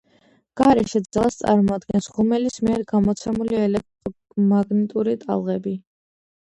[0.61, 5.81] გარეშე ძალას წარმოადგენს ღუმელის მიერ გამოცემული ელექტრომაგნიტური ტალღები.